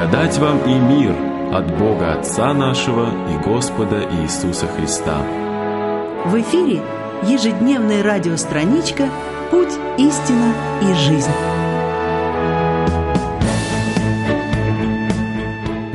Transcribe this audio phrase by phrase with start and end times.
[0.00, 1.14] Благодать вам и мир
[1.52, 5.18] от Бога Отца нашего и Господа Иисуса Христа.
[6.24, 6.80] В эфире
[7.22, 9.10] ежедневная радиостраничка
[9.50, 11.30] «Путь, истина и жизнь».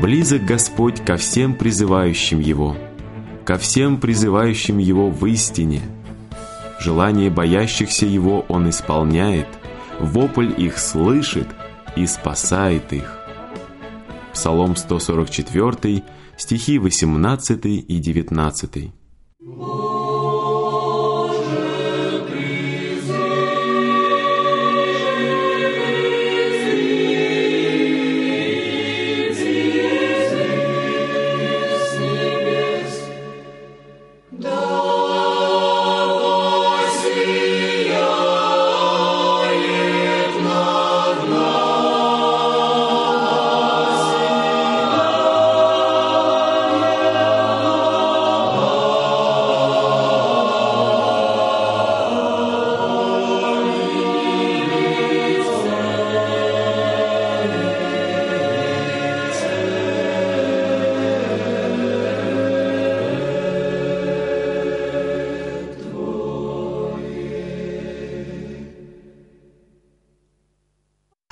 [0.00, 2.76] Близок Господь ко всем призывающим Его,
[3.44, 5.82] ко всем призывающим Его в истине.
[6.78, 9.48] Желание боящихся Его Он исполняет,
[9.98, 11.48] вопль их слышит
[11.96, 13.19] и спасает их.
[14.32, 16.02] Псалом 144,
[16.36, 18.92] стихи 18 и 19.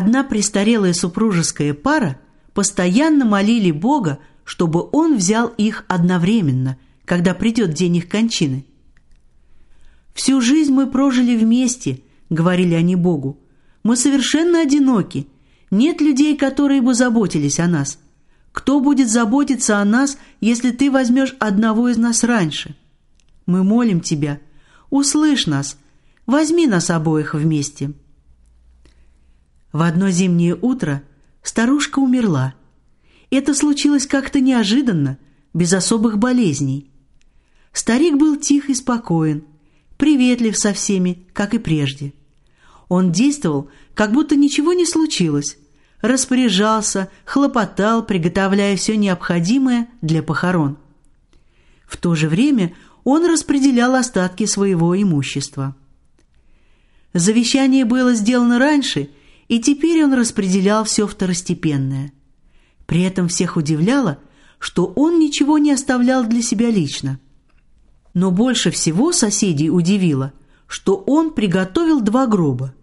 [0.00, 2.18] Одна престарелая супружеская пара
[2.54, 8.64] постоянно молили Бога, чтобы Он взял их одновременно, когда придет день их кончины.
[10.14, 13.40] «Всю жизнь мы прожили вместе»,— говорили они Богу.
[13.82, 15.28] «Мы совершенно одиноки.
[15.70, 17.98] Нет людей, которые бы заботились о нас.
[18.52, 22.74] Кто будет заботиться о нас, если ты возьмешь одного из нас раньше?
[23.44, 24.40] Мы молим тебя,
[24.88, 25.76] услышь нас,
[26.24, 27.92] возьми нас обоих вместе».
[29.72, 31.02] В одно зимнее утро
[31.42, 32.54] старушка умерла.
[33.30, 35.18] Это случилось как-то неожиданно,
[35.54, 36.90] без особых болезней.
[37.72, 39.44] Старик был тих и спокоен,
[39.96, 42.12] приветлив со всеми, как и прежде.
[42.88, 45.56] Он действовал, как будто ничего не случилось,
[46.00, 50.78] распоряжался, хлопотал, приготовляя все необходимое для похорон.
[51.86, 55.76] В то же время он распределял остатки своего имущества.
[57.14, 59.10] Завещание было сделано раньше–
[59.50, 62.12] и теперь он распределял все второстепенное.
[62.86, 64.18] При этом всех удивляло,
[64.60, 67.18] что он ничего не оставлял для себя лично.
[68.14, 70.32] Но больше всего соседей удивило,
[70.68, 72.74] что он приготовил два гроба.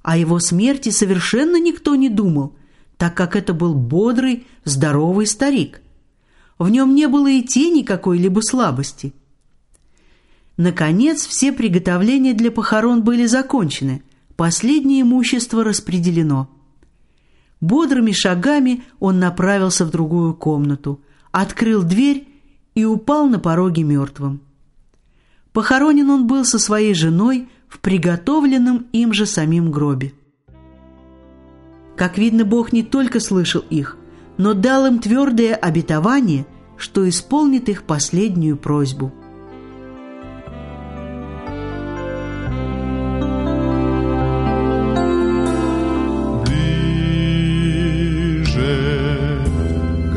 [0.00, 2.56] О его смерти совершенно никто не думал,
[2.96, 5.82] так как это был бодрый, здоровый старик.
[6.58, 9.12] В нем не было и тени какой-либо слабости.
[10.56, 14.02] Наконец, все приготовления для похорон были закончены–
[14.38, 16.48] Последнее имущество распределено.
[17.60, 21.00] Бодрыми шагами он направился в другую комнату,
[21.32, 22.28] открыл дверь
[22.76, 24.40] и упал на пороге мертвым.
[25.52, 30.12] Похоронен он был со своей женой в приготовленном им же самим гробе.
[31.96, 33.96] Как видно, Бог не только слышал их,
[34.36, 39.12] но дал им твердое обетование, что исполнит их последнюю просьбу–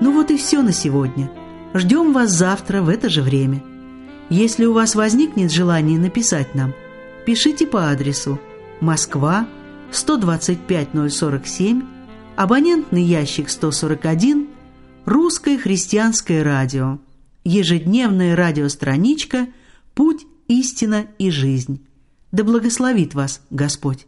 [0.00, 1.30] Ну вот и все на сегодня.
[1.72, 3.62] Ждем вас завтра в это же время.
[4.28, 6.74] Если у вас возникнет желание написать нам,
[7.24, 8.38] пишите по адресу
[8.80, 9.46] Москва,
[9.90, 11.82] 125047,
[12.36, 14.48] абонентный ящик 141,
[15.06, 16.98] Русское христианское радио,
[17.44, 19.48] ежедневная радиостраничка
[19.94, 21.86] «Путь, истина и жизнь».
[22.32, 24.06] Да благословит вас Господь!